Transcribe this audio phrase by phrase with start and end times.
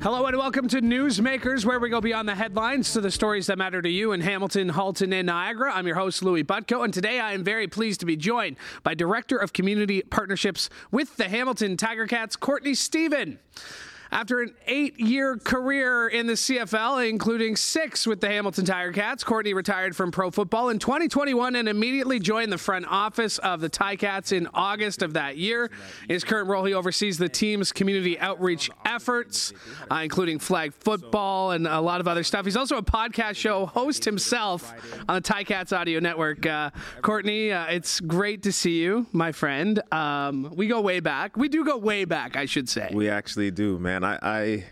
[0.00, 3.58] Hello and welcome to Newsmakers, where we go beyond the headlines to the stories that
[3.58, 5.72] matter to you in Hamilton, Halton, and Niagara.
[5.74, 8.94] I'm your host, Louie Butko, and today I am very pleased to be joined by
[8.94, 13.40] Director of Community Partnerships with the Hamilton Tiger Cats, Courtney Stephen.
[14.10, 19.22] After an eight year career in the CFL, including six with the Hamilton Tiger Cats,
[19.22, 23.68] Courtney retired from pro football in 2021 and immediately joined the front office of the
[23.68, 25.70] Ticats in August of that year.
[26.08, 29.52] In his current role, he oversees the team's community outreach efforts,
[29.90, 32.46] uh, including flag football and a lot of other stuff.
[32.46, 34.72] He's also a podcast show host himself
[35.08, 36.46] on the Ticats Audio Network.
[36.46, 36.70] Uh,
[37.02, 39.82] Courtney, uh, it's great to see you, my friend.
[39.92, 41.36] Um, we go way back.
[41.36, 42.90] We do go way back, I should say.
[42.92, 43.97] We actually do, man.
[44.04, 44.64] I, I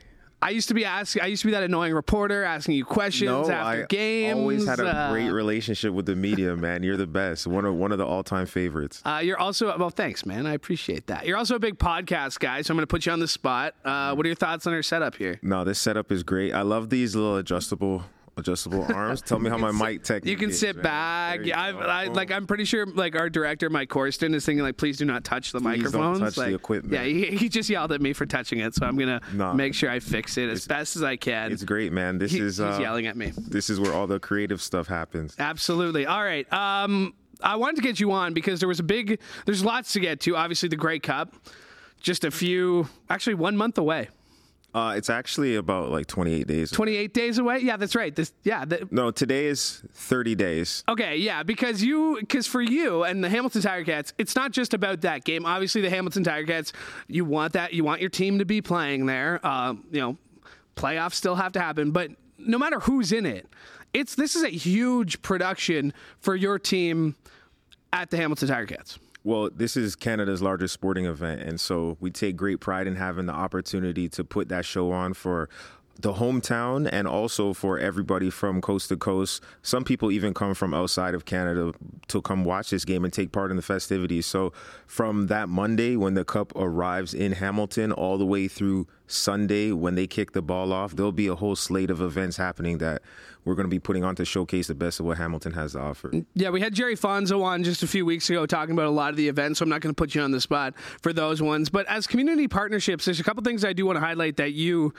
[0.43, 1.23] I used to be asking.
[1.23, 4.39] I used to be that annoying reporter asking you questions no, after I games.
[4.39, 6.83] always had a Uh, great relationship with the media, man.
[6.83, 7.47] You're the best.
[7.47, 9.01] One of one of the all time favorites.
[9.05, 9.89] Uh, you're also well.
[9.91, 10.47] Thanks, man.
[10.47, 11.27] I appreciate that.
[11.27, 13.75] You're also a big podcast guy, so I'm going to put you on the spot.
[13.85, 15.39] Uh, what are your thoughts on our setup here?
[15.43, 16.53] No, this setup is great.
[16.53, 18.05] I love these little adjustable
[18.47, 19.23] adjustable arms.
[19.23, 20.31] Tell me how my mic technique.
[20.31, 20.83] You can is, sit man.
[20.83, 21.37] back.
[21.39, 21.79] There you Yeah, go.
[21.81, 22.31] I, like.
[22.31, 22.87] I'm pretty sure.
[22.87, 26.01] Like our director, Mike Corsten, is thinking like, please do not touch the Please don't
[26.03, 26.35] microphones.
[26.37, 26.93] touch the equipment.
[26.95, 29.55] Yeah, he, he just yelled at me for touching it, so I'm gonna No.
[29.55, 31.53] make sure I fix it as best as I can.
[31.53, 32.19] It's great, man.
[32.19, 33.33] This He- is he's uh, yelling at me.
[33.37, 35.35] This is where all the creative stuff happens.
[35.39, 36.07] Absolutely.
[36.07, 36.51] All right.
[36.53, 39.21] Um, I wanted to get you on because there was a big.
[39.45, 40.37] There's lots to get to.
[40.37, 41.35] Obviously, the Grey Cup,
[42.01, 42.89] just a few.
[43.11, 44.09] Actually, one month away.
[44.75, 46.71] Uh, it's actually about like 28 days.
[46.71, 47.61] 28 days away.
[47.61, 48.15] Yeah, that's right.
[48.15, 48.33] This.
[48.43, 48.67] Yeah.
[48.67, 50.85] The, No, today is 30 days.
[50.87, 54.75] Okay, yeah, because you, because for you and the Hamilton Tiger Cats, it's not just
[54.75, 55.47] about that game.
[55.47, 56.75] Obviously, the Hamilton Tiger Cats,
[57.09, 59.41] you want that, you want your team to be playing there.
[59.43, 60.19] Uh, you know,
[60.77, 63.49] playoffs still have to happen, but no matter who's in it,
[63.95, 67.17] it's this is a huge production for your team
[67.95, 68.99] at the Hamilton Tiger Cats.
[69.27, 73.27] Well, this is Canada's largest sporting event, and so we take great pride in having
[73.27, 75.49] the opportunity to put that show on for
[75.99, 79.43] the hometown and also for everybody from coast to coast.
[79.63, 81.73] Some people even come from outside of Canada
[82.07, 84.27] to come watch this game and take part in the festivities.
[84.27, 84.53] So,
[84.87, 89.97] from that Monday when the cup arrives in Hamilton all the way through Sunday when
[89.97, 93.03] they kick the ball off, there'll be a whole slate of events happening that
[93.47, 95.79] we're going to be putting on to showcase the best of what Hamilton has to
[95.79, 96.11] offer.
[96.35, 99.11] Yeah, we had Jerry Fonzo on just a few weeks ago talking about a lot
[99.11, 101.41] of the events, so I'm not going to put you on the spot for those
[101.41, 101.71] ones.
[101.71, 104.93] But as community partnerships, there's a couple things I do want to highlight that you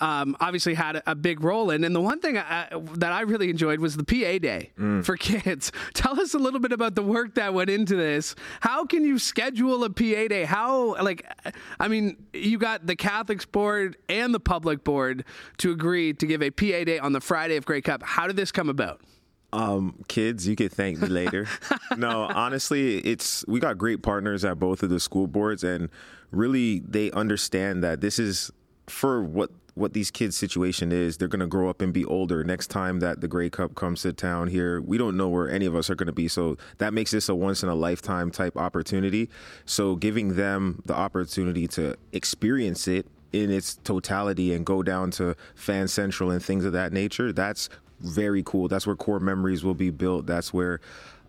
[0.00, 1.84] um, obviously had a, a big role in.
[1.84, 4.72] And the one thing I, that I really enjoyed was the PA Day
[5.04, 5.70] for kids.
[5.94, 8.34] Tell us a little bit about the work that went into this.
[8.60, 10.44] How can you schedule a PA Day?
[10.44, 11.24] How, like,
[11.78, 15.24] I mean, you got the Catholics board and the public board
[15.58, 18.02] to agree to give a PA Day on the Friday of Grey Cup.
[18.02, 19.00] How did this come about?
[19.52, 21.46] Um, kids, you can thank me later.
[21.96, 25.90] no, honestly, it's we got great partners at both of the school boards, and
[26.30, 28.50] really they understand that this is
[28.86, 31.18] for what what these kids' situation is.
[31.18, 32.42] They're gonna grow up and be older.
[32.44, 35.66] Next time that the Grey Cup comes to town here, we don't know where any
[35.66, 36.28] of us are gonna be.
[36.28, 39.28] So that makes this a once in a lifetime type opportunity.
[39.66, 45.34] So giving them the opportunity to experience it in its totality and go down to
[45.54, 47.68] Fan Central and things of that nature, that's
[48.02, 48.68] very cool.
[48.68, 50.26] That's where core memories will be built.
[50.26, 50.80] That's where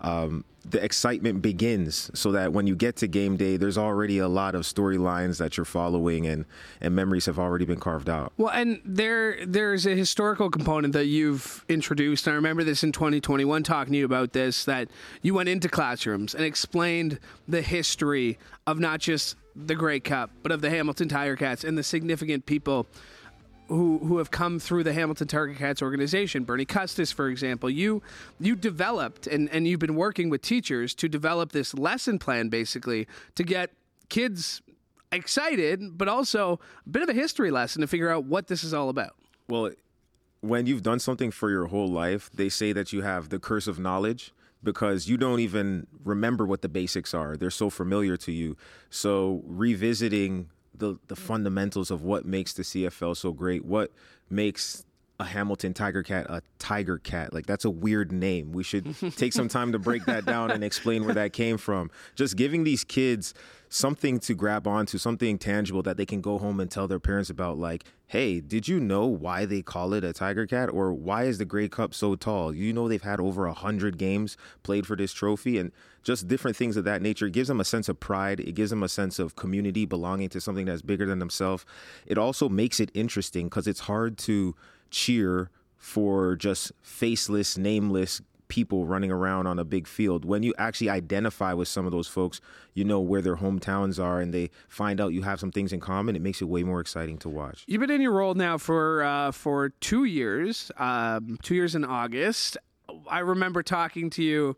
[0.01, 2.11] um, the excitement begins.
[2.13, 5.57] So that when you get to game day, there's already a lot of storylines that
[5.57, 6.45] you're following, and
[6.81, 8.34] and memories have already been carved out.
[8.38, 12.28] Well, and there there's a historical component that you've introduced.
[12.28, 14.90] I remember this in 2021 talking to you about this that
[15.22, 20.51] you went into classrooms and explained the history of not just the Grey Cup, but
[20.51, 22.88] of the Hamilton Tiger Cats and the significant people
[23.68, 26.44] who who have come through the Hamilton Tiger Cats organization.
[26.44, 28.01] Bernie Custis, for example, you
[28.40, 33.07] you developed and and you've been working with teachers to develop this lesson plan basically
[33.35, 33.72] to get
[34.09, 34.62] kids
[35.12, 38.73] excited, but also a bit of a history lesson to figure out what this is
[38.73, 39.16] all about.
[39.47, 39.72] Well,
[40.41, 43.68] when you've done something for your whole life, they say that you have the curse
[43.68, 47.35] of knowledge because you don't even remember what the basics are.
[47.35, 48.58] They're so familiar to you.
[48.90, 53.91] So revisiting the the fundamentals of what makes the CFL so great, what
[54.29, 54.85] makes
[55.19, 57.33] a Hamilton Tiger Cat a Tiger Cat.
[57.33, 58.51] Like that's a weird name.
[58.51, 61.91] We should take some time to break that down and explain where that came from.
[62.15, 63.33] Just giving these kids
[63.69, 67.29] something to grab onto, something tangible that they can go home and tell their parents
[67.29, 71.23] about like, "Hey, did you know why they call it a Tiger Cat or why
[71.23, 72.53] is the Grey Cup so tall?
[72.53, 75.71] You know they've had over a 100 games played for this trophy and
[76.03, 77.27] just different things of that nature.
[77.27, 78.39] It gives them a sense of pride.
[78.39, 81.65] It gives them a sense of community, belonging to something that's bigger than themselves.
[82.05, 84.55] It also makes it interesting because it's hard to
[84.93, 90.23] cheer for just faceless, nameless people running around on a big field.
[90.23, 92.40] When you actually identify with some of those folks,
[92.75, 95.79] you know where their hometowns are, and they find out you have some things in
[95.79, 96.16] common.
[96.16, 97.63] It makes it way more exciting to watch.
[97.67, 101.84] You've been in your role now for uh, for two years, um, two years in
[101.84, 102.57] August.
[103.09, 104.55] I remember talking to you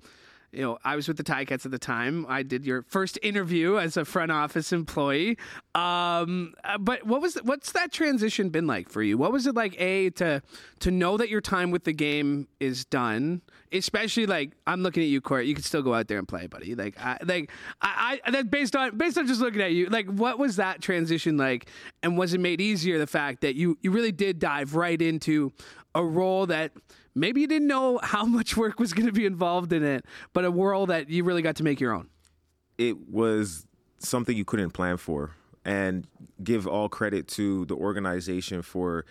[0.55, 2.25] you know, I was with the Ticats at the time.
[2.29, 5.37] I did your first interview as a front office employee.
[5.73, 9.17] Um, uh, but what was what's that transition been like for you?
[9.17, 9.79] What was it like?
[9.79, 10.41] A to
[10.79, 13.41] to know that your time with the game is done,
[13.73, 15.45] especially like I'm looking at you, Court.
[15.45, 16.73] You can still go out there and play, buddy.
[16.73, 20.07] Like, I, like I, I that based on based on just looking at you, like
[20.07, 21.69] what was that transition like?
[22.01, 25.51] And was it made easier the fact that you you really did dive right into
[25.93, 26.71] a role that
[27.15, 30.45] maybe you didn't know how much work was going to be involved in it, but
[30.45, 32.09] a world that you really got to make your own.
[32.77, 33.65] It was
[33.99, 35.31] something you couldn't plan for.
[35.67, 36.05] And
[36.43, 39.03] give all credit to the organization for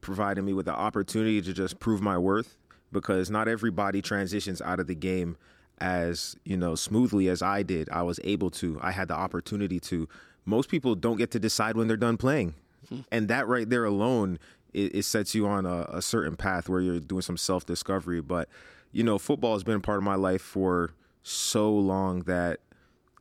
[0.00, 2.56] providing me with the opportunity to just prove my worth
[2.92, 5.36] because not everybody transitions out of the game
[5.82, 7.90] as, you know, smoothly as I did.
[7.90, 8.78] I was able to.
[8.80, 10.08] I had the opportunity to.
[10.46, 12.54] Most people don't get to decide when they're done playing.
[12.88, 13.00] Hmm.
[13.10, 14.38] And that right there alone
[14.72, 18.20] it, it sets you on a, a certain path where you're doing some self discovery.
[18.20, 18.48] But
[18.92, 20.92] you know, football has been part of my life for
[21.22, 22.60] so long that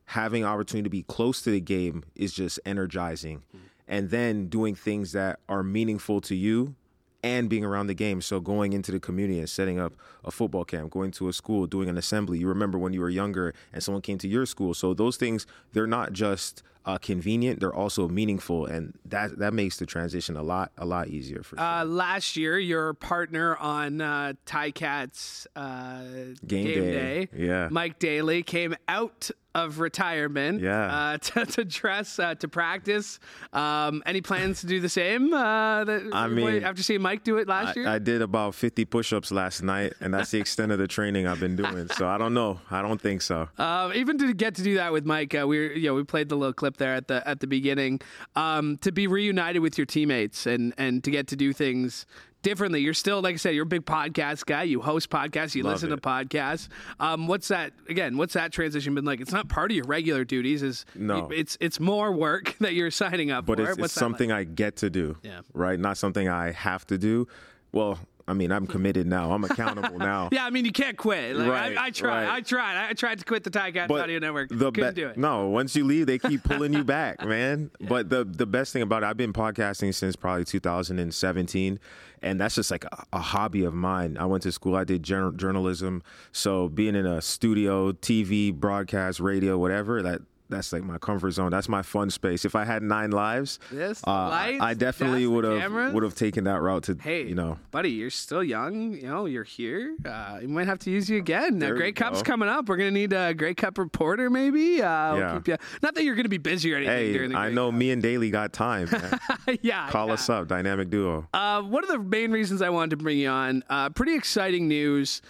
[0.05, 3.39] having opportunity to be close to the game is just energizing.
[3.55, 3.65] Mm-hmm.
[3.87, 6.75] And then doing things that are meaningful to you
[7.23, 8.21] and being around the game.
[8.21, 9.93] So going into the community and setting up
[10.23, 12.39] a football camp, going to a school, doing an assembly.
[12.39, 14.73] You remember when you were younger and someone came to your school.
[14.73, 19.77] So those things, they're not just uh, convenient, they're also meaningful, and that that makes
[19.77, 21.59] the transition a lot a lot easier for.
[21.59, 26.01] Uh, last year, your partner on uh, Ticats uh,
[26.45, 30.61] game, game day, day, yeah, Mike Daly came out of retirement.
[30.61, 30.85] Yeah.
[30.85, 33.19] Uh, to, to, dress, uh, to practice.
[33.53, 35.33] Um, any plans to do the same?
[35.33, 38.55] Uh, that, I mean, after seeing Mike do it last I, year, I did about
[38.55, 41.87] 50 push-ups last night, and that's the extent of the training I've been doing.
[41.89, 42.59] So I don't know.
[42.69, 43.49] I don't think so.
[43.57, 46.29] Uh, even to get to do that with Mike, uh, we you know we played
[46.29, 48.01] the little clip there at the at the beginning.
[48.35, 52.05] Um, to be reunited with your teammates and and to get to do things
[52.41, 52.81] differently.
[52.81, 54.63] You're still, like I said, you're a big podcast guy.
[54.63, 55.55] You host podcasts.
[55.55, 55.95] You Love listen it.
[55.95, 56.67] to podcasts.
[56.99, 58.17] Um, what's that again?
[58.17, 59.21] What's that transition been like?
[59.21, 60.63] It's not part of your regular duties.
[60.63, 61.29] Is no.
[61.31, 63.65] It's it's more work that you're signing up but for.
[63.65, 64.39] But it's, it's something like?
[64.39, 65.17] I get to do.
[65.23, 65.41] Yeah.
[65.53, 65.79] Right.
[65.79, 67.27] Not something I have to do.
[67.73, 67.99] Well,
[68.31, 69.31] I mean, I'm committed now.
[69.31, 70.29] I'm accountable now.
[70.31, 71.35] yeah, I mean, you can't quit.
[71.35, 72.23] Like, right, I, I tried.
[72.27, 72.29] right.
[72.37, 72.89] I tried.
[72.89, 74.49] I tried to quit the Ticats Audio Network.
[74.49, 75.17] The Couldn't be- do it.
[75.17, 77.69] No, once you leave, they keep pulling you back, man.
[77.79, 77.87] Yeah.
[77.89, 81.79] But the the best thing about it, I've been podcasting since probably 2017,
[82.21, 84.17] and that's just like a, a hobby of mine.
[84.17, 84.75] I went to school.
[84.75, 86.01] I did journalism,
[86.31, 91.49] so being in a studio, TV, broadcast, radio, whatever that that's like my comfort zone.
[91.49, 92.45] That's my fun space.
[92.45, 96.43] If I had nine lives, yes, uh, lights, I definitely would have would have taken
[96.43, 96.95] that route to.
[96.95, 98.93] Hey, you know, buddy, you're still young.
[98.93, 99.95] You know, you're here.
[100.05, 101.57] Uh, you might have to use you again.
[101.57, 102.31] Now, Grey Cup's go.
[102.31, 102.69] coming up.
[102.69, 104.81] We're gonna need a Grey Cup reporter, maybe.
[104.81, 105.33] Uh, yeah.
[105.33, 106.95] We'll you, not that you're gonna be busy or anything.
[106.95, 107.79] Hey, during the I know Cup.
[107.79, 108.89] me and Daly got time.
[109.61, 110.13] yeah, call yeah.
[110.13, 111.27] us up, dynamic duo.
[111.33, 114.67] Uh, one of the main reasons I wanted to bring you on, uh, pretty exciting
[114.67, 115.21] news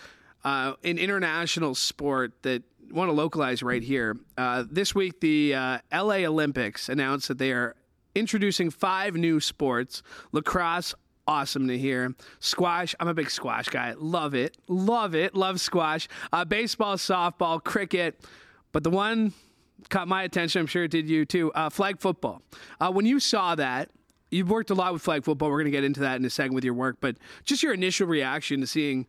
[0.43, 4.17] uh, in international sport that want to localize right here.
[4.37, 7.75] Uh, this week, the uh, LA Olympics announced that they are
[8.15, 10.93] introducing five new sports lacrosse.
[11.27, 12.15] Awesome to hear.
[12.39, 12.95] Squash.
[12.99, 13.93] I'm a big squash guy.
[13.97, 14.57] Love it.
[14.67, 15.35] Love it.
[15.35, 16.07] Love squash.
[16.33, 18.25] Uh, baseball, softball, cricket.
[18.71, 19.33] But the one
[19.89, 20.61] caught my attention.
[20.61, 21.51] I'm sure it did you too.
[21.53, 22.41] Uh, flag football.
[22.79, 23.89] Uh, when you saw that,
[24.31, 25.49] you've worked a lot with flag football.
[25.49, 26.97] We're going to get into that in a second with your work.
[26.99, 29.07] But just your initial reaction to seeing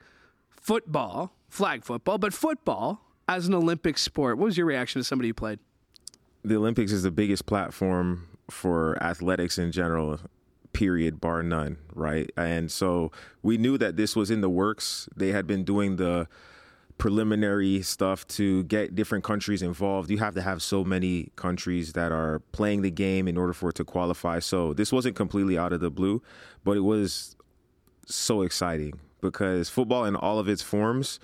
[0.51, 3.01] football, flag football, but football
[3.37, 4.39] as an Olympic sport.
[4.39, 5.59] What was your reaction to somebody who played?
[6.45, 10.21] The Olympics is the biggest platform for athletics in general,
[10.73, 12.31] period, bar none, right?
[12.37, 13.12] And so
[13.43, 15.09] we knew that this was in the works.
[15.17, 16.29] They had been doing the
[16.99, 20.11] preliminary stuff to get different countries involved.
[20.11, 23.71] You have to have so many countries that are playing the game in order for
[23.71, 24.41] it to qualify.
[24.41, 26.23] So this wasn't completely out of the blue,
[26.65, 27.37] but it was
[28.07, 31.19] so exciting because football in all of its forms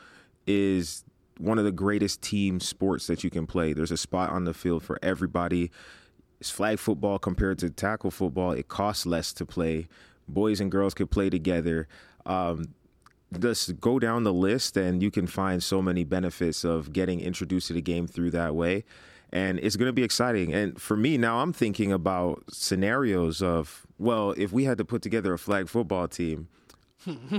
[0.47, 1.05] is
[1.39, 3.73] one of the greatest team sports that you can play.
[3.73, 5.71] There's a spot on the field for everybody.
[6.41, 8.53] It's flag football compared to tackle football.
[8.53, 9.89] It costs less to play.
[10.29, 11.89] Boys and girls could play together.
[12.27, 12.75] Um,
[13.39, 17.69] just go down the list, and you can find so many benefits of getting introduced
[17.69, 18.85] to the game through that way.
[19.31, 20.55] And it's going to be exciting.
[20.55, 25.03] And for me, now I'm thinking about scenarios of, well, if we had to put
[25.03, 26.49] together a flag football team,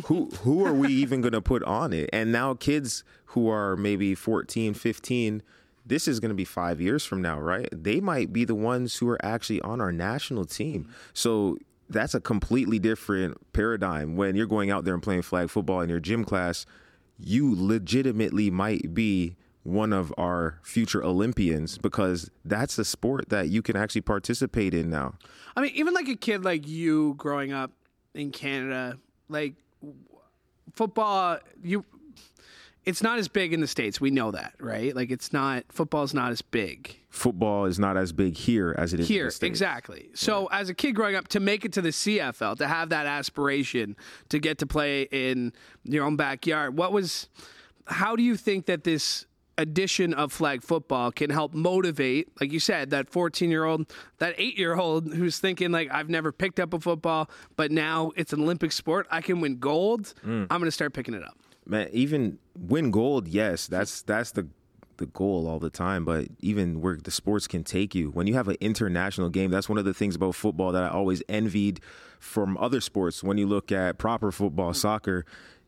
[0.05, 2.09] who who are we even going to put on it?
[2.13, 5.43] And now kids who are maybe 14, 15,
[5.85, 7.67] this is going to be 5 years from now, right?
[7.71, 10.89] They might be the ones who are actually on our national team.
[11.13, 11.57] So
[11.89, 15.89] that's a completely different paradigm when you're going out there and playing flag football in
[15.89, 16.65] your gym class
[17.19, 23.61] you legitimately might be one of our future Olympians because that's a sport that you
[23.61, 25.15] can actually participate in now.
[25.55, 27.71] I mean, even like a kid like you growing up
[28.13, 28.97] in Canada,
[29.29, 29.53] like
[30.74, 31.86] football, you
[32.86, 34.01] it's not as big in the states.
[34.01, 34.95] We know that, right?
[34.95, 36.98] Like it's not football's not as big.
[37.09, 39.31] Football is not as big here as it is here.
[39.41, 40.09] Exactly.
[40.13, 40.59] So yeah.
[40.59, 43.95] as a kid growing up, to make it to the CFL, to have that aspiration
[44.29, 47.27] to get to play in your own backyard, what was?
[47.86, 49.25] How do you think that this
[49.59, 54.33] addition of flag football can help motivate, like you said, that 14 year old, that
[54.37, 58.33] eight year old who's thinking, like, I've never picked up a football, but now it's
[58.33, 59.05] an Olympic sport.
[59.11, 60.13] I can win gold.
[60.25, 60.47] Mm.
[60.49, 61.37] I'm going to start picking it up.
[61.65, 64.47] Man, even win gold, yes, that's that's the
[64.97, 68.09] the goal all the time, but even where the sports can take you.
[68.09, 70.89] When you have an international game, that's one of the things about football that I
[70.89, 71.79] always envied
[72.19, 73.23] from other sports.
[73.23, 75.25] When you look at proper football, soccer,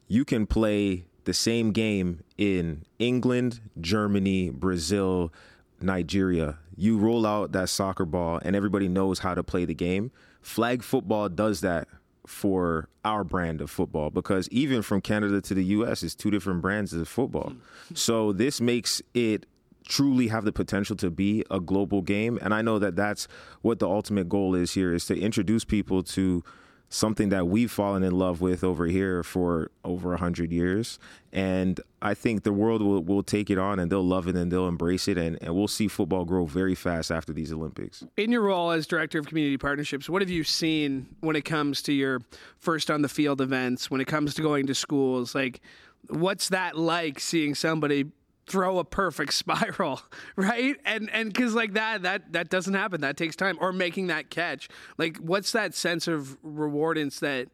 [0.08, 5.32] you can play the same game in England, Germany, Brazil,
[5.80, 6.58] Nigeria.
[6.76, 10.12] You roll out that soccer ball and everybody knows how to play the game.
[10.42, 11.88] Flag football does that
[12.26, 16.62] for our brand of football because even from Canada to the US is two different
[16.62, 17.50] brands of football.
[17.50, 17.96] Hmm.
[17.96, 19.46] So this makes it
[19.88, 23.28] truly have the potential to be a global game and I know that that's
[23.62, 26.44] what the ultimate goal is here is to introduce people to
[26.94, 31.00] something that we've fallen in love with over here for over a hundred years.
[31.32, 34.52] And I think the world will, will take it on and they'll love it and
[34.52, 35.18] they'll embrace it.
[35.18, 38.04] And, and we'll see football grow very fast after these Olympics.
[38.18, 41.82] In your role as director of community partnerships, what have you seen when it comes
[41.84, 42.22] to your
[42.60, 45.34] first on the field events, when it comes to going to schools?
[45.34, 45.62] Like,
[46.10, 48.12] what's that like seeing somebody
[48.48, 50.02] throw a perfect spiral,
[50.36, 50.76] right?
[50.86, 53.02] And and because like that that that doesn't happen.
[53.02, 53.58] That takes time.
[53.62, 54.70] Or making that catch.
[54.98, 57.50] Like, what's that sense of rewardance that?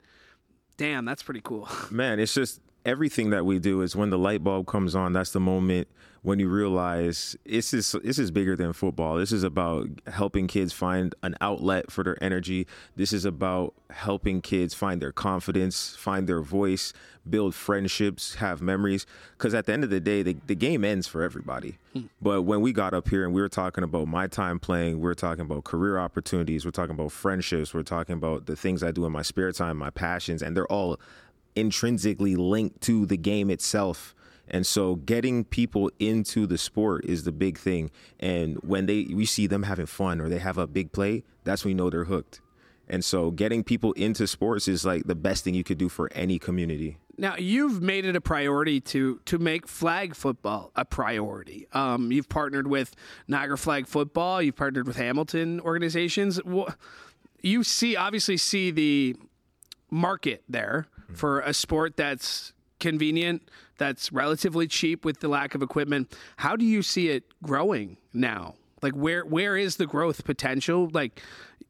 [0.78, 1.68] Damn, that's pretty cool.
[1.92, 5.12] Man, it's just everything that we do is when the light bulb comes on.
[5.14, 5.90] That's the moment
[6.24, 9.18] when you realize this is this is bigger than football.
[9.18, 12.66] This is about helping kids find an outlet for their energy.
[12.96, 16.94] This is about helping kids find their confidence, find their voice,
[17.30, 19.06] build friendships, have memories.
[19.38, 21.78] Because at the end of the day, the, the game ends for everybody.
[21.94, 22.04] Hmm.
[22.22, 25.04] But when we got up here and we were talking about my time playing, we
[25.04, 28.92] we're talking about career opportunities, we're talking about friendships, we're talking about the things I
[28.92, 31.00] do in my spare time, my passions, and they're all
[31.58, 34.16] intrinsically linked to the game itself
[34.48, 37.92] and so getting people into the sport is the big thing.
[38.20, 41.66] And when they we see them having fun or they have a big play, that's
[41.66, 42.42] when we know they're hooked.
[42.90, 46.10] And so getting people into sports is like the best thing you could do for
[46.14, 46.98] any community.
[47.18, 51.68] Now you've made it a priority to to make flag football a priority.
[51.74, 52.96] Um, you've partnered with
[53.28, 54.42] Niagara Flag Football.
[54.42, 56.40] You've partnered with Hamilton organizations.
[57.42, 59.16] You see, obviously, see the
[59.92, 66.16] market there for a sport that's convenient, that's relatively cheap with the lack of equipment.
[66.38, 68.56] How do you see it growing now?
[68.82, 70.90] Like where where is the growth potential?
[70.94, 71.22] Like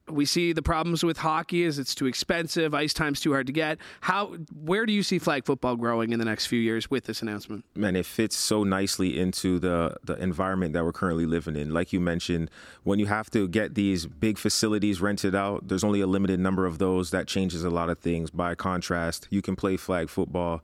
[0.10, 3.54] we see the problems with hockey is it's too expensive, ice time's too hard to
[3.54, 3.78] get.
[4.02, 7.22] How where do you see flag football growing in the next few years with this
[7.22, 7.66] announcement?
[7.76, 11.74] Man, it fits so nicely into the the environment that we're currently living in.
[11.74, 12.50] Like you mentioned,
[12.84, 16.66] when you have to get these big facilities rented out, there's only a limited number
[16.66, 17.12] of those.
[17.12, 18.30] That changes a lot of things.
[18.30, 20.64] By contrast, you can play flag football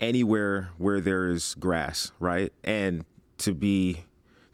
[0.00, 2.52] anywhere where there's grass, right?
[2.64, 3.04] And
[3.38, 4.04] to be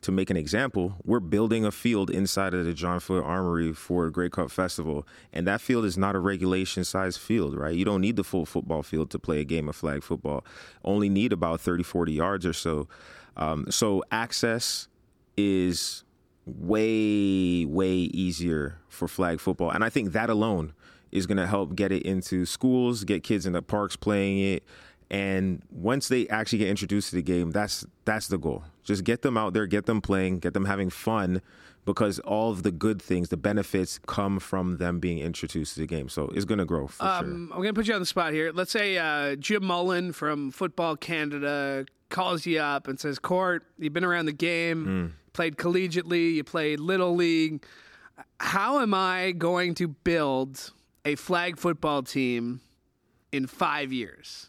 [0.09, 4.09] to make an example, we're building a field inside of the John Foote Armory for
[4.09, 7.75] Grey Cup Festival, and that field is not a regulation size field, right?
[7.75, 10.47] You don't need the full football field to play a game of flag football.
[10.83, 12.88] Only need about 30, 40 yards or so.
[13.37, 14.88] Um, so access
[15.37, 16.05] is
[16.47, 20.73] way, way easier for flag football, and I think that alone
[21.12, 24.65] is going to help get it into schools, get kids in the parks playing it.
[25.11, 28.65] And once they actually get introduced to the game, that's that's the goal.
[28.85, 31.41] Just get them out there, get them playing, get them having fun,
[31.87, 35.87] because all of the good things, the benefits, come from them being introduced to the
[35.87, 36.11] game.
[36.11, 37.33] So it's going to grow for um, sure.
[37.33, 38.53] I'm going to put you on the spot here.
[38.53, 43.95] Let's say uh, Jim Mullin from Football Canada calls you up and says, "Court, you've
[43.95, 45.33] been around the game, mm.
[45.33, 47.65] played collegiately, you played little league.
[48.41, 50.73] How am I going to build
[51.07, 52.61] a flag football team
[53.33, 54.48] in five years?"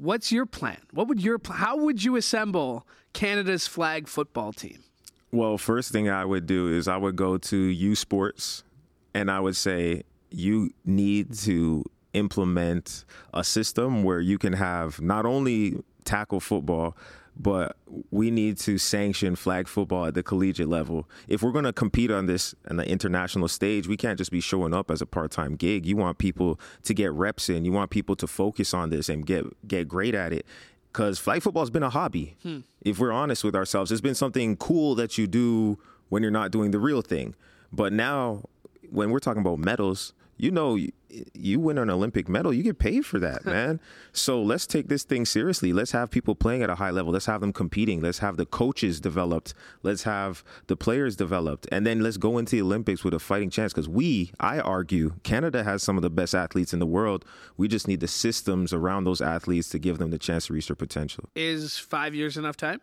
[0.00, 0.78] What's your plan?
[0.94, 4.82] What would your how would you assemble Canada's flag football team?
[5.30, 8.64] Well, first thing I would do is I would go to U Sports
[9.12, 13.04] and I would say you need to implement
[13.34, 16.96] a system where you can have not only tackle football
[17.42, 17.76] but
[18.10, 21.08] we need to sanction flag football at the collegiate level.
[21.26, 24.40] If we're going to compete on this on the international stage, we can't just be
[24.40, 25.86] showing up as a part-time gig.
[25.86, 27.64] You want people to get reps in.
[27.64, 30.44] You want people to focus on this and get get great at it.
[30.92, 32.36] because flag football has been a hobby.
[32.42, 32.58] Hmm.
[32.82, 35.78] If we're honest with ourselves, it's been something cool that you do
[36.08, 37.34] when you're not doing the real thing.
[37.72, 38.42] But now,
[38.90, 40.92] when we're talking about medals, you know, you,
[41.34, 43.80] you win an Olympic medal, you get paid for that, man.
[44.12, 45.72] so let's take this thing seriously.
[45.72, 47.12] Let's have people playing at a high level.
[47.12, 48.00] Let's have them competing.
[48.00, 49.52] Let's have the coaches developed.
[49.82, 51.68] Let's have the players developed.
[51.70, 55.14] And then let's go into the Olympics with a fighting chance because we, I argue,
[55.22, 57.24] Canada has some of the best athletes in the world.
[57.56, 60.68] We just need the systems around those athletes to give them the chance to reach
[60.68, 61.28] their potential.
[61.34, 62.80] Is five years enough time?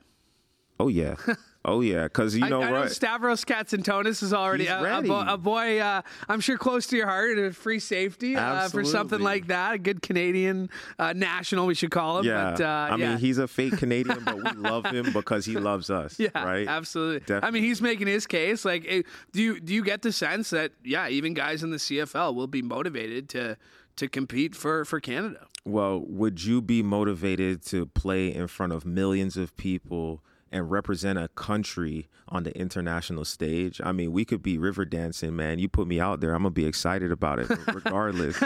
[0.80, 1.16] Oh, yeah.
[1.68, 2.84] Oh yeah, because you know, I, I right?
[2.84, 5.80] know Stavros Katsantonis is already a, a, bo- a boy.
[5.80, 9.74] Uh, I'm sure close to your heart, a free safety uh, for something like that.
[9.74, 12.26] A good Canadian uh, national, we should call him.
[12.26, 13.10] Yeah, but, uh, I yeah.
[13.10, 16.18] mean, he's a fake Canadian, but we love him because he loves us.
[16.18, 16.68] Yeah, right.
[16.68, 17.20] absolutely.
[17.20, 17.48] Definitely.
[17.48, 18.64] I mean, he's making his case.
[18.64, 19.02] Like, eh,
[19.34, 22.48] do you do you get the sense that yeah, even guys in the CFL will
[22.48, 23.58] be motivated to
[23.98, 25.48] to compete for for Canada?
[25.66, 31.20] Well, would you be motivated to play in front of millions of people and represent
[31.20, 33.80] a country on the international stage?
[33.84, 35.60] I mean, we could be river dancing, man.
[35.60, 38.42] You put me out there, I'm gonna be excited about it, regardless.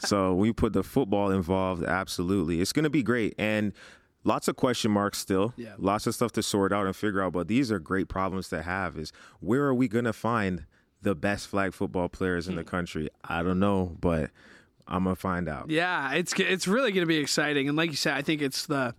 [0.00, 3.72] so when you put the football involved, absolutely, it's gonna be great and.
[4.22, 5.54] Lots of question marks still.
[5.56, 5.72] Yeah.
[5.78, 7.32] Lots of stuff to sort out and figure out.
[7.32, 8.98] But these are great problems to have.
[8.98, 10.66] Is where are we gonna find
[11.00, 12.68] the best flag football players in the hmm.
[12.68, 13.08] country?
[13.24, 14.30] I don't know, but
[14.90, 15.70] I'm gonna find out.
[15.70, 18.94] Yeah, it's it's really to be exciting, and like you said, I think it's the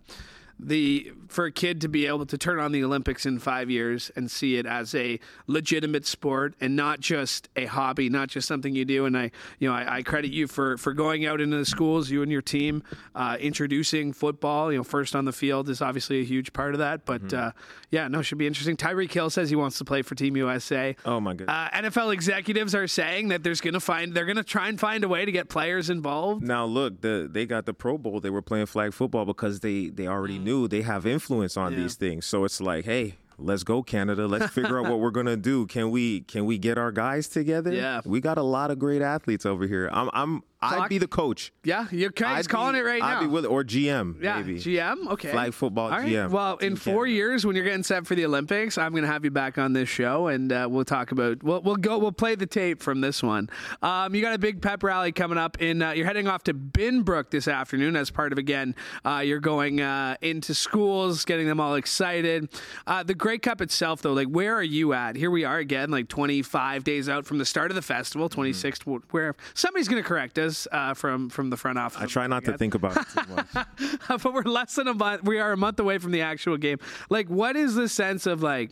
[0.66, 4.10] the for a kid to be able to turn on the Olympics in five years
[4.14, 8.74] and see it as a legitimate sport and not just a hobby, not just something
[8.74, 9.06] you do.
[9.06, 12.10] And I, you know, I, I credit you for for going out into the schools,
[12.10, 12.82] you and your team,
[13.14, 14.70] uh, introducing football.
[14.70, 17.06] You know, first on the field is obviously a huge part of that.
[17.06, 17.52] But uh,
[17.90, 18.76] yeah, no, should be interesting.
[18.76, 20.94] Tyreek Hill says he wants to play for Team USA.
[21.04, 21.54] Oh my goodness.
[21.56, 24.78] Uh, NFL executives are saying that there's going to find they're going to try and
[24.78, 26.42] find a way to get players involved.
[26.42, 28.20] Now look, the they got the Pro Bowl.
[28.20, 30.44] They were playing flag football because they they already Mm.
[30.52, 32.26] Knew they have influence on these things.
[32.26, 34.26] So it's like, hey, let's go Canada.
[34.26, 35.66] Let's figure out what we're gonna do.
[35.66, 37.72] Can we can we get our guys together?
[37.82, 38.00] Yeah.
[38.04, 39.88] we got a lot of great athletes over here.
[39.92, 41.52] I'm I'm I'd be the coach.
[41.64, 43.18] Yeah, you're kind I'd of calling be- it right now.
[43.18, 44.22] I'd be with or GM.
[44.22, 44.58] yeah, maybe.
[44.58, 45.08] GM.
[45.08, 46.06] Okay, Flag football right.
[46.06, 46.30] GM.
[46.30, 47.12] Well, in four Canada.
[47.12, 49.72] years, when you're getting set for the Olympics, I'm going to have you back on
[49.72, 51.42] this show, and uh, we'll talk about.
[51.42, 51.98] We'll, we'll go.
[51.98, 53.50] We'll play the tape from this one.
[53.82, 55.60] Um, you got a big pep rally coming up.
[55.60, 58.74] In uh, you're heading off to Binbrook this afternoon as part of again.
[59.04, 62.48] Uh, you're going uh, into schools, getting them all excited.
[62.86, 65.16] Uh, the Grey Cup itself, though, like where are you at?
[65.16, 68.40] Here we are again, like 25 days out from the start of the festival, Mm-hmm.
[68.42, 69.02] 26th.
[69.10, 72.00] Where somebody's going to correct us uh, from from the front office.
[72.02, 73.66] I try not to think about it too much.
[74.22, 75.24] but we're less than a month.
[75.24, 76.78] We are a month away from the actual game.
[77.10, 78.70] Like, what is the sense of like?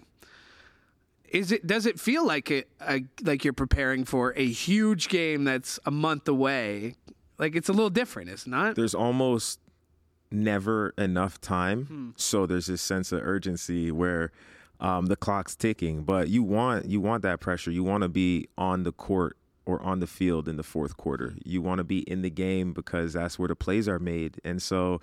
[1.29, 1.67] Is it?
[1.67, 2.69] Does it feel like it?
[2.81, 6.97] A, like you're preparing for a huge game that's a month away?
[7.39, 8.75] Like it's a little different, is not?
[8.75, 9.61] There's almost
[10.31, 14.31] never enough time, so there's this sense of urgency where
[14.81, 16.03] um, the clock's ticking.
[16.03, 17.71] But you want you want that pressure.
[17.71, 19.37] You want to be on the court
[19.71, 21.35] or on the field in the fourth quarter.
[21.45, 24.41] You want to be in the game because that's where the plays are made.
[24.45, 25.01] And so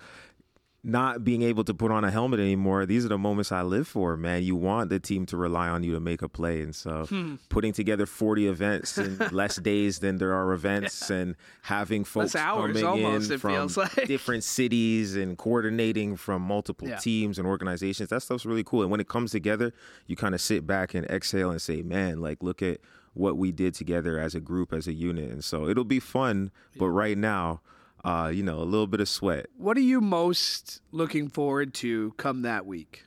[0.84, 3.88] not being able to put on a helmet anymore, these are the moments I live
[3.88, 4.44] for, man.
[4.44, 6.62] You want the team to rely on you to make a play.
[6.62, 7.34] And so Hmm.
[7.48, 12.84] putting together 40 events in less days than there are events and having folks coming
[12.84, 14.06] almost, in it from feels like.
[14.06, 16.96] different cities and coordinating from multiple Yeah.
[16.98, 18.82] teams and organizations, that stuff's really cool.
[18.82, 19.72] And when it comes together,
[20.06, 22.78] you kind of sit back and exhale and say, man, like, look at
[23.14, 25.30] what we did together as a group, as a unit.
[25.30, 26.50] And so it'll be fun.
[26.76, 27.60] But right now,
[28.04, 29.46] uh, you know, a little bit of sweat.
[29.56, 33.04] What are you most looking forward to come that week?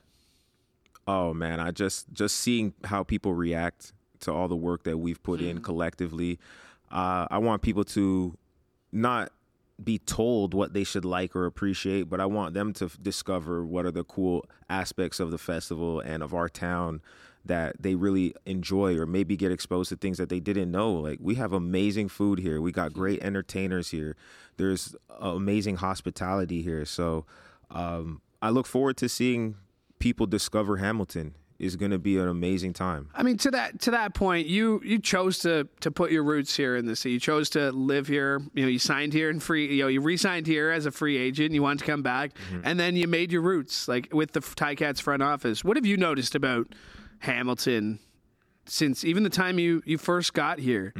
[1.08, 5.22] Oh man, I just just seeing how people react to all the work that we've
[5.24, 6.40] put in collectively.
[6.92, 8.38] Uh, I want people to
[8.92, 9.32] not
[9.84, 13.66] be told what they should like or appreciate, but I want them to f- discover
[13.66, 17.02] what are the cool aspects of the festival and of our town
[17.45, 20.93] that they really enjoy or maybe get exposed to things that they didn't know.
[20.93, 22.62] Like we have amazing food here.
[22.62, 24.15] We got great entertainers here.
[24.58, 26.86] There's amazing hospitality here.
[26.86, 27.25] So
[27.69, 29.56] um, I look forward to seeing
[29.99, 31.36] people discover Hamilton.
[31.60, 33.10] Is going to be an amazing time.
[33.13, 36.58] I mean, to that to that point, you you chose to to put your roots
[36.58, 37.13] here in the city.
[37.13, 38.41] You chose to live here.
[38.56, 39.75] You know, you signed here and free.
[39.75, 41.54] You know, you re-signed here as a free agent.
[41.54, 42.32] You wanted to come back,
[42.63, 45.63] and then you made your roots like with the Ticats front office.
[45.63, 46.73] What have you noticed about
[47.21, 47.99] Hamilton
[48.67, 50.93] since even the time you you first got here?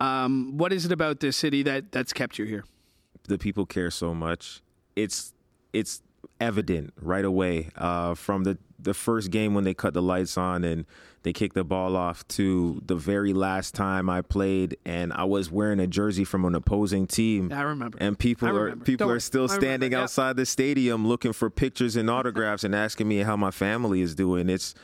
[0.00, 2.64] Um, what is it about this city that that's kept you here?
[3.28, 4.62] the people care so much.
[4.96, 5.32] It's
[5.72, 6.02] it's
[6.40, 10.64] evident right away uh, from the the first game when they cut the lights on
[10.64, 10.86] and
[11.24, 15.50] they kicked the ball off to the very last time I played, and I was
[15.50, 17.52] wearing a jersey from an opposing team.
[17.52, 17.98] I remember.
[18.00, 22.08] And people are people Don't are still standing outside the stadium looking for pictures and
[22.08, 24.48] autographs and asking me how my family is doing.
[24.48, 24.74] It's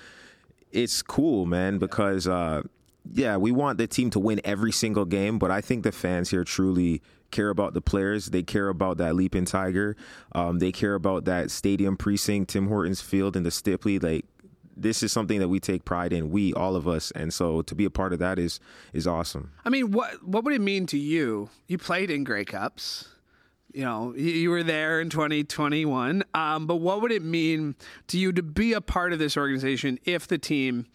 [0.74, 2.62] it's cool, man, because uh,
[3.10, 6.30] yeah, we want the team to win every single game, but I think the fans
[6.30, 8.26] here truly care about the players.
[8.26, 9.96] They care about that leaping tiger.
[10.32, 14.02] Um, they care about that stadium precinct, Tim Hortons Field, and the Stipley.
[14.02, 14.24] Like
[14.76, 16.30] this is something that we take pride in.
[16.30, 18.60] We, all of us, and so to be a part of that is
[18.92, 19.52] is awesome.
[19.64, 21.50] I mean, what what would it mean to you?
[21.66, 23.08] You played in Grey Cups.
[23.74, 26.22] You know, you, were there in 2021.
[26.32, 27.74] Um, but what would it mean
[28.06, 30.86] to you to be a part of this organization if the team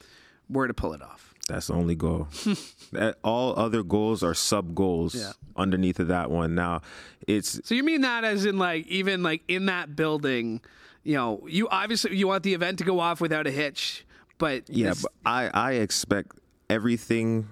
[0.50, 1.34] were to pull it off?
[1.50, 2.28] That's the only goal.
[2.94, 5.32] that, all other goals are sub goals Yeah.
[5.58, 6.56] underneath of that one.
[6.56, 6.82] Now,
[7.28, 10.62] it's So you mean that as in like even like in that building,
[11.04, 14.06] you know, you obviously you want the event to go off without a hitch,
[14.38, 16.32] but Yeah, this- but I, I expect
[16.70, 17.50] everything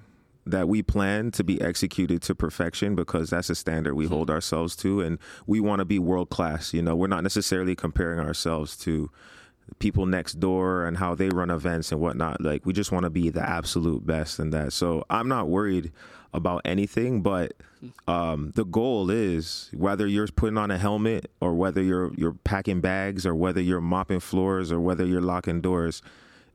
[0.52, 4.76] that we plan to be executed to perfection because that's a standard we hold ourselves
[4.78, 6.74] to and we want to be world class.
[6.74, 9.10] You know, we're not necessarily comparing ourselves to
[9.80, 12.42] people next door and how they run events and whatnot.
[12.42, 14.74] Like we just want to be the absolute best in that.
[14.74, 15.92] So I'm not worried
[16.34, 17.54] about anything, but
[18.08, 22.82] um, the goal is whether you're putting on a helmet or whether you're you're packing
[22.82, 26.02] bags or whether you're mopping floors or whether you're locking doors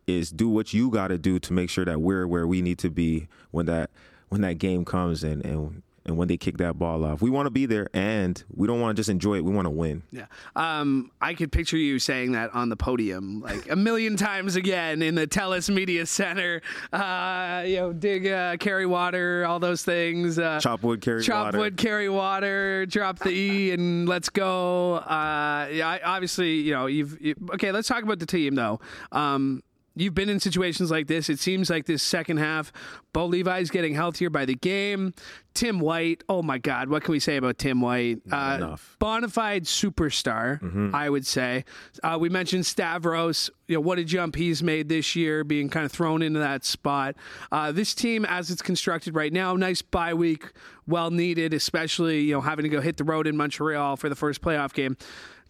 [0.07, 2.79] is do what you got to do to make sure that we're where we need
[2.79, 3.91] to be when that
[4.29, 7.23] when that game comes and and and when they kick that ball off.
[7.23, 9.45] We want to be there and we don't want to just enjoy it.
[9.45, 10.03] We want to win.
[10.11, 10.27] Yeah.
[10.57, 15.03] Um, I could picture you saying that on the podium like a million times again
[15.03, 16.61] in the TELUS Media Center.
[16.93, 20.39] Uh, you know, dig, uh, carry water, all those things.
[20.39, 21.53] Uh, Chop wood, carry chop water.
[21.53, 24.95] Chop wood, carry water, drop the E, and let's go.
[24.95, 27.71] Uh, yeah, I, obviously, you know, you've you, okay.
[27.71, 28.81] Let's talk about the team though.
[29.13, 29.63] Um,
[29.95, 31.29] you've been in situations like this.
[31.29, 32.73] It seems like this second half,
[33.13, 35.15] Bo Levi's getting healthier by the game.
[35.55, 38.23] Tim White, oh my God, what can we say about Tim White?
[38.31, 38.97] Uh, enough.
[38.99, 41.65] bona fide superstar, I would say.
[42.03, 43.51] Uh, we mentioned Stavros.
[43.69, 46.65] You know what a jump he's made this year, being kind of thrown into that
[46.65, 47.17] spot.
[47.51, 50.53] Uh, this team, as it's constructed right now, nice bye week,
[50.87, 54.17] well needed, especially you know having to go hit the road in Montreal for the
[54.17, 54.97] first playoff game.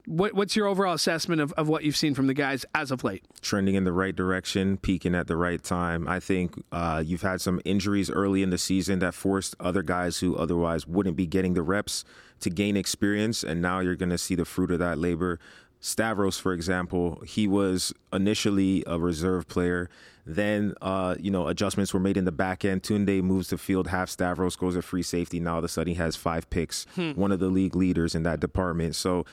[0.07, 3.05] What, what's your overall assessment of, of what you've seen from the guys as of
[3.05, 3.25] late?
[3.41, 6.09] trending in the right direction, peaking at the right time.
[6.09, 10.19] I think uh, you've had some injuries early in the season that forced other guys
[10.19, 12.05] who otherwise wouldn't be getting the reps
[12.41, 15.39] to gain experience, and now you're going to see the fruit of that labor.
[15.81, 19.89] Stavros, for example, he was initially a reserve player.
[20.25, 22.83] Then, uh, you know, adjustments were made in the back end.
[22.83, 24.09] Tunde moves to field half.
[24.09, 25.41] Stavros goes to free safety.
[25.41, 28.23] Now, all of a sudden, he has five picks, one of the league leaders in
[28.23, 28.95] that department.
[28.95, 29.25] So,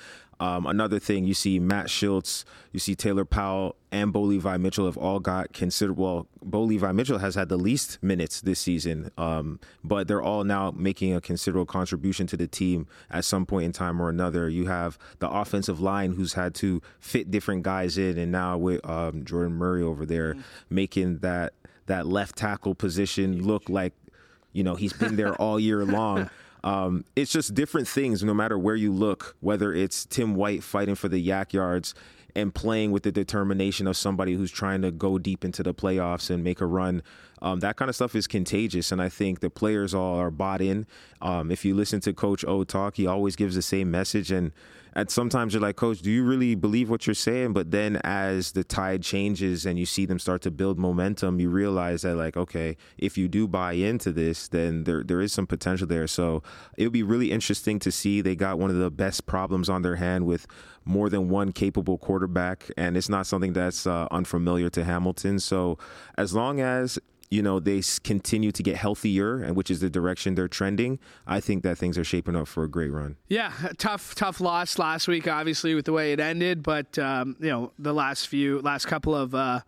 [0.42, 4.86] um, another thing, you see Matt Shiltz, you see Taylor Powell, and Bo Levi Mitchell
[4.86, 6.04] have all got considerable.
[6.04, 10.46] Well, Bo Levi Mitchell has had the least minutes this season, um, but they're all
[10.46, 14.48] now making a considerable contribution to the team at some point in time or another.
[14.48, 18.69] You have the offensive line who's had to fit different guys in, and now with
[18.84, 20.36] um, Jordan Murray over there
[20.70, 21.54] making that
[21.88, 23.94] that left tackle position look like
[24.54, 26.30] you know he's been there all year long.
[26.62, 30.96] Um, it's just different things no matter where you look, whether it's Tim White fighting
[30.96, 31.96] for the YAC yards
[32.36, 36.30] and playing with the determination of somebody who's trying to go deep into the playoffs
[36.30, 37.02] and make a run.
[37.42, 40.62] Um, that kind of stuff is contagious, and I think the players all are bought
[40.62, 40.86] in.
[41.22, 44.52] Um, if you listen to Coach O talk, he always gives the same message, and
[45.00, 47.54] at sometimes you're like, Coach, do you really believe what you're saying?
[47.54, 51.50] But then as the tide changes and you see them start to build momentum, you
[51.50, 55.48] realize that like, okay, if you do buy into this, then there there is some
[55.48, 56.08] potential there.
[56.08, 56.44] So
[56.78, 58.20] it would be really interesting to see.
[58.20, 60.46] They got one of the best problems on their hand with
[60.84, 65.40] more than one capable quarterback, and it's not something that's uh, unfamiliar to Hamilton.
[65.40, 65.78] So
[66.18, 67.00] as long as
[67.32, 71.40] you know they continue to get healthier, and which is the direction they're trending, I
[71.40, 73.18] think that things are shaping up for a great run.
[73.28, 76.64] Yeah, tough, tough loss last week, obviously with the way it ended.
[76.64, 79.62] But um, you know, the last few, last couple of, uh,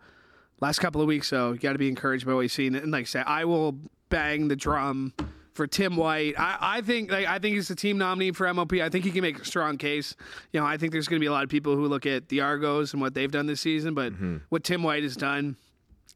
[0.60, 2.74] last couple of weeks, so you got to be encouraged by what you've seen.
[2.74, 5.14] And like I said, I will bang the drum
[5.54, 6.34] for Tim White.
[6.38, 8.72] I, I think, like, I think he's the team nominee for MOP.
[8.74, 10.16] I think he can make a strong case.
[10.50, 12.28] You know, I think there's going to be a lot of people who look at
[12.28, 14.12] the Argos and what they've done this season, but
[14.48, 15.56] what Tim White has done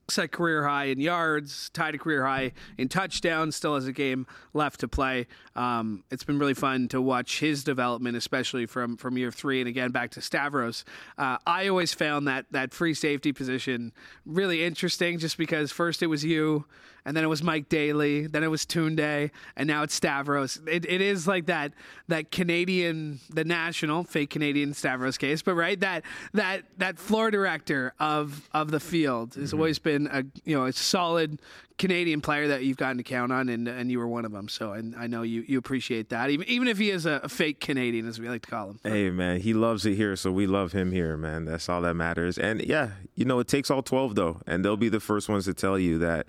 [0.08, 4.26] set career high in yards, tied a career high in touchdowns, still has a game
[4.54, 5.26] left to play.
[5.54, 9.68] Um, it's been really fun to watch his development, especially from, from year three and
[9.68, 10.84] again back to Stavros.
[11.18, 13.92] Uh, I always found that, that free safety position
[14.24, 16.66] really interesting just because first it was you,
[17.06, 20.60] and then it was Mike Daly, then it was Tunde, and now it's Stavros.
[20.66, 21.72] It, it is like that
[22.08, 26.02] that Canadian, the national fake Canadian Stavros case, but right that
[26.34, 29.58] that that floor director of of the field has mm-hmm.
[29.58, 31.40] always been a you know a solid
[31.78, 34.48] Canadian player that you've gotten to count on, and and you were one of them.
[34.48, 37.28] So I, I know you, you appreciate that, even even if he is a, a,
[37.28, 38.80] fake Canadian, as we like to call him.
[38.82, 41.44] Hey man, he loves it here, so we love him here, man.
[41.44, 42.36] That's all that matters.
[42.36, 45.44] And yeah, you know it takes all twelve though, and they'll be the first ones
[45.44, 46.26] to tell you that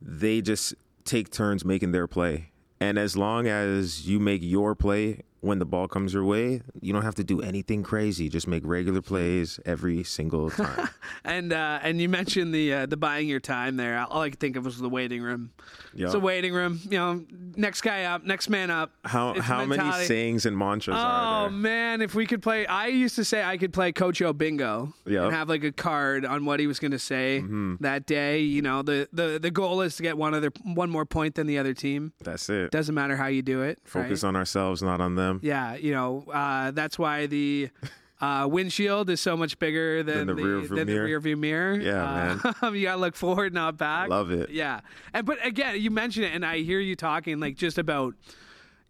[0.00, 2.50] they just take turns making their play.
[2.80, 6.92] And as long as you make your play when the ball comes your way, you
[6.92, 8.28] don't have to do anything crazy.
[8.28, 10.88] Just make regular plays every single time.
[11.24, 14.04] and uh, and you mentioned the uh, the buying your time there.
[14.10, 15.50] All I could think of was the waiting room.
[15.94, 16.06] Yep.
[16.06, 16.80] It's a waiting room.
[16.84, 17.24] You know,
[17.56, 18.92] next guy up, next man up.
[19.04, 21.48] How it's how many sayings and mantras oh, are there?
[21.48, 24.32] Oh man, if we could play, I used to say I could play Coach O
[24.32, 25.24] bingo yep.
[25.24, 27.76] and have like a card on what he was going to say mm-hmm.
[27.80, 28.40] that day.
[28.40, 31.46] You know, the, the the goal is to get one other one more point than
[31.46, 32.12] the other team.
[32.24, 32.70] That's it.
[32.72, 33.78] Doesn't matter how you do it.
[33.84, 34.28] Focus right?
[34.28, 35.27] on ourselves, not on them.
[35.42, 37.70] Yeah, you know, uh, that's why the
[38.20, 40.98] uh, windshield is so much bigger than, than the, the, rear view than mirror.
[40.98, 41.74] The rear view mirror.
[41.80, 42.74] Yeah, uh, man.
[42.74, 44.08] you gotta look forward, not back.
[44.08, 44.50] Love it.
[44.50, 44.80] Yeah,
[45.12, 48.14] and but again, you mentioned it, and I hear you talking like just about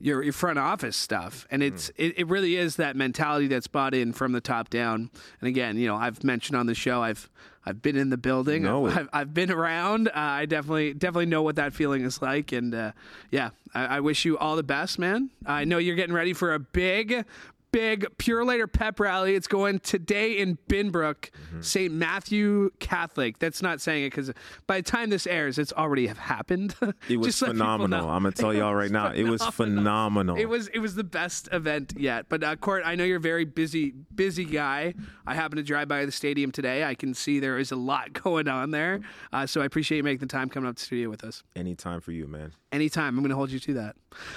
[0.00, 1.94] your your front office stuff, and it's mm.
[1.96, 5.11] it, it really is that mentality that's bought in from the top down.
[5.40, 7.28] And again, you know, I've mentioned on the show, I've
[7.66, 10.08] I've been in the building, I've, I've, I've, been around.
[10.08, 12.92] Uh, I definitely definitely know what that feeling is like, and uh,
[13.30, 15.30] yeah, I, I wish you all the best, man.
[15.44, 17.24] I know you're getting ready for a big
[17.72, 19.35] big Purolator pep rally.
[19.35, 21.61] It's going today in Binbrook, mm-hmm.
[21.61, 21.92] St.
[21.92, 23.38] Matthew Catholic.
[23.38, 24.33] That's not saying it because
[24.66, 26.74] by the time this airs, it's already have happened.
[27.09, 28.09] It was phenomenal.
[28.09, 29.26] I'm gonna tell y'all right now, phenomenal.
[29.26, 30.37] it was phenomenal.
[30.37, 32.26] It was it was the best event yet.
[32.28, 34.94] But uh, Court, I know you're a very busy busy guy.
[35.26, 36.85] I happen to drive by the stadium today.
[36.85, 39.00] I can see there is a lot going on there.
[39.33, 41.42] Uh, so I appreciate you making the time coming up to the studio with us.
[41.57, 42.52] Anytime for you, man.
[42.72, 43.16] Anytime.
[43.16, 43.96] I'm going to hold you to that.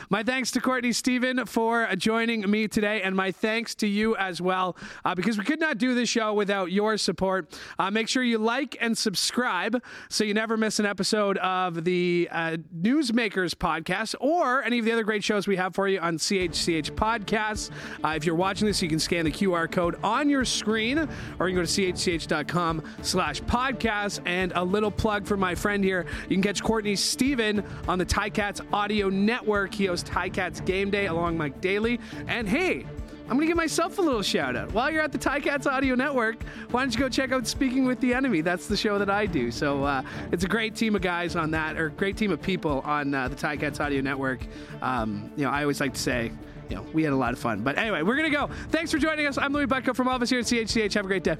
[0.09, 4.41] My thanks to Courtney Stephen for joining me today, and my thanks to you as
[4.41, 7.57] well, uh, because we could not do this show without your support.
[7.79, 12.27] Uh, make sure you like and subscribe so you never miss an episode of the
[12.31, 16.17] uh, Newsmakers podcast or any of the other great shows we have for you on
[16.17, 17.71] CHCH Podcasts.
[18.03, 20.97] Uh, if you're watching this, you can scan the QR code on your screen,
[21.39, 24.19] or you can go to chch.com slash podcast.
[24.25, 26.05] And a little plug for my friend here.
[26.23, 29.60] You can catch Courtney Stephen on the Ticats Audio Network.
[29.67, 31.99] He hosts Ticats Game Day along Mike Daly.
[32.27, 32.85] And hey,
[33.31, 34.73] I'm going to give myself a little shout out.
[34.73, 37.99] While you're at the Ticats Audio Network, why don't you go check out Speaking with
[38.01, 38.41] the Enemy?
[38.41, 39.51] That's the show that I do.
[39.51, 42.81] So uh, it's a great team of guys on that, or great team of people
[42.81, 44.41] on uh, the Ticats Audio Network.
[44.81, 46.31] Um, you know, I always like to say,
[46.69, 47.61] you know, we had a lot of fun.
[47.61, 48.49] But anyway, we're going to go.
[48.69, 49.37] Thanks for joining us.
[49.37, 50.93] I'm Louie Butko from Office here at CHCH.
[50.93, 51.37] Have a great day.